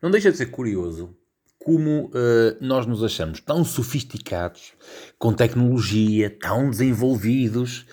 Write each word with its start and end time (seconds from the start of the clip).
Não 0.00 0.10
deixa 0.10 0.30
de 0.30 0.36
ser 0.36 0.46
curioso 0.46 1.14
como 1.58 2.06
uh, 2.06 2.56
nós 2.60 2.86
nos 2.86 3.02
achamos 3.02 3.40
tão 3.40 3.64
sofisticados, 3.64 4.72
com 5.18 5.32
tecnologia, 5.32 6.30
tão 6.30 6.70
desenvolvidos, 6.70 7.84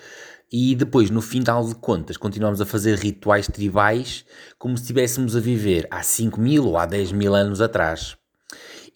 e 0.52 0.76
depois, 0.76 1.10
no 1.10 1.20
final 1.20 1.66
de 1.66 1.74
contas, 1.74 2.16
continuamos 2.16 2.60
a 2.60 2.66
fazer 2.66 2.96
rituais 2.96 3.48
tribais 3.48 4.24
como 4.56 4.76
se 4.76 4.84
estivéssemos 4.84 5.34
a 5.34 5.40
viver 5.40 5.88
há 5.90 6.04
5 6.04 6.40
mil 6.40 6.66
ou 6.66 6.78
há 6.78 6.86
10 6.86 7.10
mil 7.10 7.34
anos 7.34 7.60
atrás. 7.60 8.16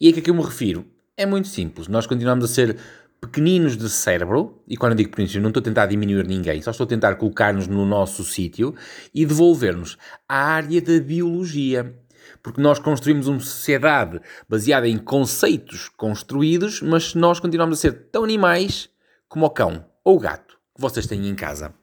E 0.01 0.09
a 0.09 0.13
que 0.13 0.21
é 0.21 0.23
que 0.23 0.31
eu 0.31 0.35
me 0.35 0.43
refiro? 0.43 0.87
É 1.17 1.27
muito 1.27 1.49
simples. 1.49 1.89
Nós 1.89 2.07
continuamos 2.07 2.45
a 2.45 2.49
ser 2.49 2.77
pequeninos 3.21 3.77
de 3.77 3.91
cérebro, 3.91 4.63
e 4.69 4.77
quando 4.77 4.93
eu 4.93 4.97
digo 4.99 5.11
pequeninos, 5.11 5.35
eu 5.35 5.43
não 5.43 5.49
estou 5.49 5.61
a 5.61 5.65
tentar 5.65 5.87
diminuir 5.87 6.25
ninguém, 6.25 6.63
só 6.63 6.71
estou 6.71 6.85
a 6.85 6.89
tentar 6.89 7.17
colocar-nos 7.17 7.67
no 7.67 7.85
nosso 7.85 8.23
sítio 8.23 8.77
e 9.13 9.27
devolver-nos 9.27 9.99
à 10.29 10.37
área 10.37 10.81
da 10.81 11.01
biologia. 11.01 11.93
Porque 12.43 12.61
nós 12.61 12.79
construímos 12.79 13.27
uma 13.27 13.41
sociedade 13.41 14.21
baseada 14.49 14.89
em 14.89 14.99
conceitos 14.99 15.89
construídos, 15.89 16.83
mas 16.83 17.15
nós 17.15 17.41
continuamos 17.41 17.79
a 17.79 17.81
ser 17.81 17.93
tão 18.11 18.25
animais 18.25 18.89
como 19.29 19.47
o 19.47 19.51
cão 19.51 19.85
ou 20.05 20.17
o 20.17 20.21
gato 20.21 20.59
que 20.75 20.81
vocês 20.81 21.07
têm 21.07 21.29
em 21.29 21.35
casa. 21.35 21.75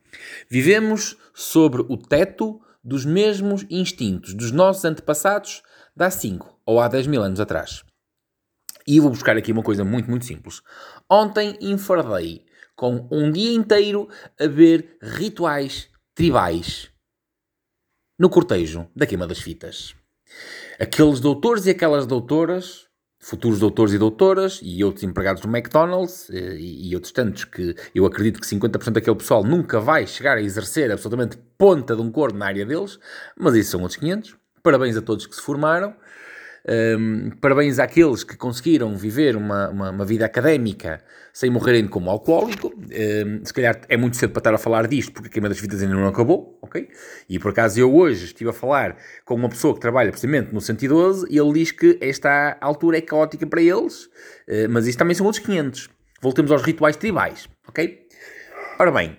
Vivemos 0.50 1.18
sobre 1.34 1.82
o 1.82 1.98
teto 1.98 2.62
dos 2.84 3.04
mesmos 3.06 3.66
instintos 3.70 4.34
dos 4.34 4.52
nossos 4.52 4.86
antepassados 4.86 5.64
de 5.96 6.04
há 6.04 6.12
5 6.12 6.60
ou 6.66 6.80
há 6.80 6.88
10 6.88 7.08
mil 7.08 7.22
anos 7.22 7.40
atrás. 7.40 7.84
E 8.88 9.00
vou 9.00 9.10
buscar 9.10 9.36
aqui 9.36 9.52
uma 9.52 9.64
coisa 9.64 9.84
muito, 9.84 10.10
muito 10.10 10.26
simples. 10.26 10.62
Ontem 11.10 11.58
enfardei 11.60 12.46
com 12.76 13.08
um 13.10 13.32
dia 13.32 13.52
inteiro 13.54 14.08
a 14.40 14.48
ver 14.48 14.98
rituais 15.02 15.90
tribais 16.14 16.92
no 18.20 18.30
cortejo 18.30 18.88
da 18.96 19.06
queima 19.06 19.26
das 19.26 19.40
fitas. 19.40 19.96
Aqueles 20.80 21.20
doutores 21.20 21.66
e 21.66 21.70
aquelas 21.70 22.06
doutoras, 22.06 22.86
futuros 23.20 23.60
doutores 23.60 23.94
e 23.94 23.98
doutoras, 23.98 24.60
e 24.62 24.84
outros 24.84 25.04
empregados 25.04 25.42
do 25.42 25.48
McDonald's, 25.48 26.30
eh, 26.30 26.58
e, 26.58 26.90
e 26.90 26.96
outros 26.96 27.12
tantos 27.12 27.46
que 27.46 27.76
eu 27.94 28.06
acredito 28.06 28.40
que 28.40 28.48
50% 28.48 28.92
daquele 28.92 29.16
pessoal 29.16 29.44
nunca 29.44 29.80
vai 29.80 30.06
chegar 30.06 30.38
a 30.38 30.42
exercer 30.42 30.92
absolutamente 30.92 31.38
ponta 31.58 31.96
de 31.96 32.02
um 32.02 32.12
corno 32.12 32.40
na 32.40 32.48
área 32.48 32.66
deles, 32.66 33.00
mas 33.38 33.56
isso 33.56 33.72
são 33.72 33.82
outros 33.82 34.00
500. 34.00 34.36
Parabéns 34.62 34.98
a 34.98 35.02
todos 35.02 35.26
que 35.26 35.36
se 35.36 35.42
formaram. 35.42 35.96
Um, 36.68 37.30
parabéns 37.40 37.78
àqueles 37.78 38.24
que 38.24 38.36
conseguiram 38.36 38.98
viver 38.98 39.36
uma, 39.36 39.70
uma, 39.70 39.90
uma, 39.92 40.06
vida 40.06 40.26
académica 40.26 41.00
sem 41.32 41.50
morrerem 41.50 41.88
como 41.88 42.10
alcoólico. 42.10 42.74
Um, 42.76 43.46
se 43.46 43.54
calhar 43.54 43.82
é 43.88 43.96
muito 43.96 44.18
cedo 44.18 44.32
para 44.32 44.40
estar 44.40 44.54
a 44.56 44.58
falar 44.58 44.88
disto, 44.88 45.12
porque 45.12 45.28
a 45.28 45.32
queima 45.32 45.48
das 45.48 45.60
vidas 45.60 45.84
ainda 45.84 45.94
não 45.94 46.08
acabou, 46.08 46.58
ok? 46.64 46.90
E 47.30 47.38
por 47.38 47.52
acaso 47.52 47.80
eu 47.80 47.94
hoje 47.96 48.26
estive 48.26 48.50
a 48.50 48.54
falar 48.54 48.98
com 49.24 49.36
uma 49.36 49.48
pessoa 49.48 49.76
que 49.76 49.80
trabalha 49.80 50.10
precisamente 50.10 50.52
no 50.52 50.60
112 50.60 51.28
e 51.30 51.38
ele 51.38 51.54
diz 51.54 51.72
que 51.72 52.00
esta 52.02 52.58
altura 52.60 52.98
é 52.98 53.02
caótica 53.02 53.46
para 53.46 53.62
eles, 53.62 54.06
uh, 54.06 54.68
mas 54.70 54.88
isto 54.88 54.98
também 54.98 55.14
são 55.14 55.26
outros 55.28 55.46
500. 55.46 55.90
Voltemos 56.20 56.52
aos 56.52 56.64
rituais 56.64 56.96
tribais, 56.96 57.48
ok? 57.68 58.08
Ora 58.80 58.92
bem, 58.92 59.18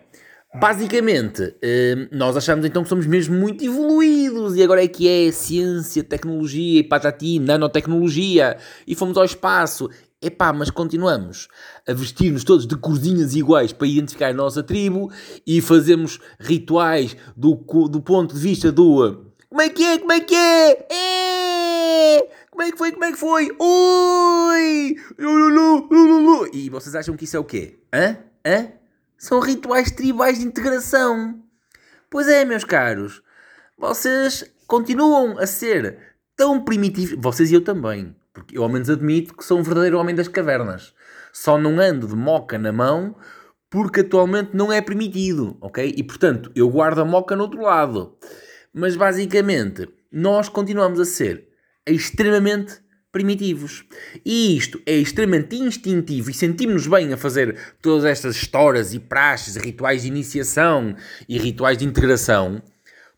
Basicamente, 0.59 1.43
hum, 1.43 2.09
nós 2.13 2.37
achamos 2.37 2.65
então 2.65 2.83
que 2.83 2.89
somos 2.89 3.07
mesmo 3.07 3.37
muito 3.37 3.65
evoluídos 3.65 4.57
e 4.57 4.63
agora 4.63 4.83
é 4.83 4.89
que 4.89 5.07
é 5.07 5.31
ciência, 5.31 6.03
tecnologia 6.03 6.81
e 6.81 6.83
patati, 6.83 7.39
nanotecnologia 7.39 8.57
e 8.87 8.95
fomos 8.95 9.17
ao 9.19 9.25
espaço. 9.25 9.91
Epá, 10.21 10.53
mas 10.53 10.71
continuamos 10.71 11.49
a 11.87 11.93
vestir-nos 11.93 12.43
todos 12.43 12.67
de 12.67 12.75
corzinhas 12.77 13.35
iguais 13.35 13.73
para 13.73 13.87
identificar 13.87 14.29
a 14.29 14.35
nossa 14.35 14.63
tribo 14.63 15.11
e 15.47 15.61
fazemos 15.61 16.19
rituais 16.41 17.17
do, 17.37 17.55
do 17.89 18.01
ponto 18.01 18.35
de 18.35 18.41
vista 18.41 18.73
do 18.73 19.27
como 19.49 19.63
é 19.63 19.69
que 19.69 19.85
é, 19.85 19.99
como 19.99 20.13
é 20.13 20.21
que 20.21 20.35
é? 20.35 20.87
é! 20.91 22.29
Como 22.51 22.63
é 22.63 22.73
que 22.73 22.77
foi, 22.77 22.93
como 22.93 23.05
é 23.05 23.13
que 23.13 23.19
foi? 23.19 23.49
Oi! 23.59 24.97
E 26.53 26.69
vocês 26.69 26.95
acham 26.95 27.17
que 27.17 27.25
isso 27.25 27.37
é 27.37 27.41
o 27.41 27.45
quê? 27.45 27.79
Hã? 27.93 28.17
Hã? 28.45 28.73
São 29.19 29.41
rituais 29.41 29.91
tribais 29.91 30.39
de 30.39 30.47
integração. 30.47 31.43
Pois 32.11 32.29
é, 32.29 32.45
meus 32.45 32.65
caros. 32.65 33.23
Vocês 33.79 34.45
continuam 34.67 35.39
a 35.39 35.47
ser 35.47 35.99
tão 36.37 36.63
primitivos. 36.63 37.19
Vocês 37.19 37.51
e 37.51 37.55
eu 37.55 37.61
também. 37.63 38.15
Porque 38.33 38.59
eu 38.59 38.63
ao 38.63 38.69
menos 38.69 38.91
admito 38.91 39.35
que 39.35 39.45
sou 39.45 39.59
um 39.59 39.63
verdadeiro 39.63 39.99
homem 39.99 40.15
das 40.15 40.29
cavernas. 40.29 40.95
Só 41.33 41.59
não 41.59 41.81
ando 41.81 42.07
de 42.07 42.15
moca 42.15 42.59
na 42.59 42.73
mão 42.73 43.17
porque 43.69 44.01
atualmente 44.01 44.51
não 44.55 44.73
é 44.73 44.81
permitido, 44.81 45.57
ok? 45.61 45.93
E 45.97 46.03
portanto, 46.03 46.51
eu 46.55 46.69
guardo 46.69 47.01
a 47.01 47.05
moca 47.05 47.35
no 47.35 47.43
outro 47.43 47.61
lado. 47.61 48.17
Mas 48.73 48.97
basicamente, 48.97 49.89
nós 50.11 50.49
continuamos 50.49 51.01
a 51.01 51.05
ser 51.05 51.49
extremamente 51.87 52.81
primitivos. 53.17 53.83
E 54.23 54.59
isto 54.59 54.79
é 54.85 54.95
extremamente 54.95 55.57
instintivo 55.57 56.31
e 56.31 56.35
sentimos-nos 56.35 56.87
bem 56.87 57.15
a 57.15 57.17
fazer 57.17 57.57
todas 57.81 58.05
estas 58.05 58.37
histórias 58.37 58.93
e 58.93 58.99
praxes, 58.99 59.57
rituais 59.57 60.03
de 60.03 60.09
iniciação 60.09 60.95
e 61.27 61.39
rituais 61.39 61.79
de 61.79 61.87
integração, 61.87 62.63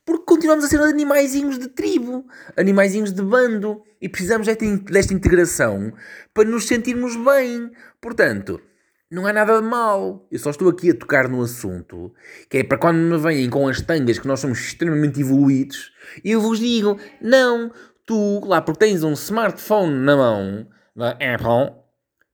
porque 0.07 0.25
continuamos 0.25 0.65
a 0.65 0.69
ser 0.69 0.81
animaizinhos 0.81 1.59
de 1.59 1.67
tribo, 1.67 2.25
animaizinhos 2.57 3.13
de 3.13 3.23
bando 3.23 3.83
e 4.01 4.09
precisamos 4.09 4.47
desta 4.47 5.13
integração 5.13 5.93
para 6.33 6.49
nos 6.49 6.69
sentirmos 6.69 7.17
bem. 7.17 7.73
Portanto, 8.01 8.61
não 9.11 9.27
há 9.27 9.33
nada 9.33 9.61
de 9.61 9.67
mal. 9.67 10.29
Eu 10.31 10.39
só 10.39 10.51
estou 10.51 10.69
aqui 10.69 10.91
a 10.91 10.95
tocar 10.95 11.29
no 11.29 11.43
assunto, 11.43 12.15
que 12.49 12.59
é 12.59 12.63
para 12.63 12.79
quando 12.79 12.99
me 12.99 13.19
vêm 13.19 13.51
com 13.51 13.67
as 13.67 13.81
tangas 13.81 14.21
que 14.21 14.29
nós 14.29 14.39
somos 14.39 14.61
extremamente 14.61 15.21
evoluídos, 15.21 15.91
eu 16.25 16.41
vos 16.41 16.61
digo, 16.61 16.97
não, 17.21 17.73
tu, 18.09 18.41
lá 18.47 18.63
porque 18.63 18.87
tens 18.87 19.05
um 19.05 19.13
smartphone 19.13 19.93
na 19.93 20.17
mão, 20.17 20.67
da 20.97 21.11
Apple, 21.11 21.77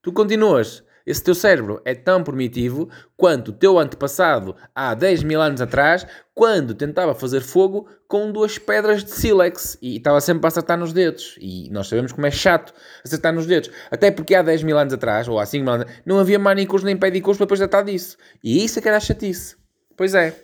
tu 0.01 0.13
continuas. 0.13 0.85
Esse 1.05 1.23
teu 1.23 1.35
cérebro 1.35 1.83
é 1.85 1.95
tão 1.95 2.25
primitivo 2.25 2.89
quanto 3.15 3.49
o 3.49 3.53
teu 3.53 3.79
antepassado 3.79 4.57
há 4.75 4.95
10 4.95 5.23
mil 5.25 5.43
anos 5.43 5.61
atrás, 5.61 6.07
quando 6.33 6.75
tentava 6.75 7.15
fazer 7.15 7.43
fogo 7.43 7.87
com 8.09 8.33
duas 8.33 8.57
pedras 8.57 9.05
de 9.05 9.11
sílex 9.11 9.77
e 9.83 9.97
estava 9.99 10.19
sempre 10.23 10.47
a 10.47 10.49
acertar 10.49 10.79
nos 10.79 10.95
dedos. 10.95 11.37
E 11.39 11.69
nós 11.71 11.89
sabemos 11.89 12.13
como 12.13 12.27
é 12.27 12.31
chato 12.31 12.73
acertar 13.05 13.35
nos 13.35 13.45
dedos. 13.45 13.71
Até 13.91 14.11
porque 14.11 14.35
há 14.35 14.43
10 14.43 14.63
mil 14.63 14.79
anos 14.79 14.95
atrás, 14.95 15.29
ou 15.29 15.39
há 15.39 15.45
5 15.45 15.63
mil 15.63 15.75
anos, 15.75 15.93
não 16.07 16.19
havia 16.19 16.39
manicures 16.39 16.85
nem 16.85 16.97
pedicures 16.97 17.37
para 17.37 17.45
depois 17.45 17.61
tratar 17.61 17.83
disso. 17.83 18.17
E 18.43 18.65
isso 18.65 18.79
é 18.79 18.83
que 18.83 18.89
era 18.89 18.99
chatice. 18.99 19.57
Pois 19.95 20.15
é. 20.15 20.35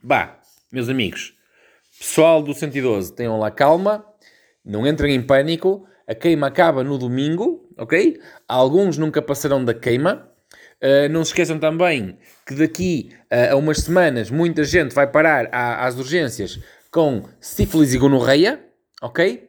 Bah, 0.00 0.38
meus 0.70 0.88
amigos, 0.88 1.34
pessoal 1.98 2.40
do 2.42 2.54
112, 2.54 3.12
tenham 3.12 3.40
lá 3.40 3.50
calma 3.50 4.04
não 4.64 4.86
entrem 4.86 5.14
em 5.14 5.22
pânico. 5.22 5.86
A 6.06 6.14
queima 6.14 6.48
acaba 6.48 6.82
no 6.82 6.98
domingo, 6.98 7.68
ok? 7.76 8.20
Alguns 8.48 8.98
nunca 8.98 9.22
passarão 9.22 9.64
da 9.64 9.72
queima. 9.72 10.28
Uh, 10.82 11.08
não 11.10 11.22
se 11.24 11.30
esqueçam 11.30 11.58
também 11.58 12.18
que 12.46 12.54
daqui 12.54 13.10
uh, 13.30 13.52
a 13.52 13.56
umas 13.56 13.78
semanas 13.78 14.30
muita 14.30 14.64
gente 14.64 14.94
vai 14.94 15.06
parar 15.06 15.48
às 15.52 15.96
urgências 15.96 16.58
com 16.90 17.22
sífilis 17.38 17.94
e 17.94 17.98
gonorreia, 17.98 18.58
ok? 19.02 19.48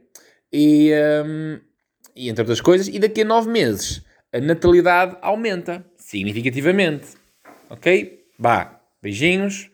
E, 0.53 0.91
um, 1.25 1.59
e 2.15 2.29
entre 2.29 2.41
outras 2.41 2.61
coisas. 2.61 2.87
E 2.87 2.99
daqui 2.99 3.21
a 3.21 3.25
nove 3.25 3.49
meses 3.49 4.03
a 4.33 4.39
natalidade 4.39 5.17
aumenta 5.21 5.85
significativamente, 5.97 7.15
ok? 7.69 8.25
Vá, 8.37 8.81
beijinhos. 9.01 9.70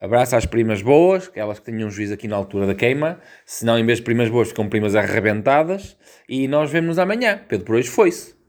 Abraço 0.00 0.34
às 0.34 0.46
primas 0.46 0.80
boas, 0.80 1.28
aquelas 1.28 1.58
que 1.58 1.66
tenham 1.66 1.90
juízo 1.90 2.14
aqui 2.14 2.26
na 2.26 2.34
altura 2.34 2.66
da 2.66 2.74
queima. 2.74 3.20
Se 3.44 3.66
não, 3.66 3.78
em 3.78 3.84
vez 3.84 3.98
de 3.98 4.04
primas 4.04 4.30
boas, 4.30 4.48
ficam 4.48 4.66
primas 4.66 4.94
arrebentadas. 4.94 5.94
E 6.26 6.48
nós 6.48 6.70
vemos-nos 6.70 6.98
amanhã. 6.98 7.42
Pedro 7.46 7.66
por 7.66 7.74
hoje 7.74 7.88
foi-se. 7.88 8.39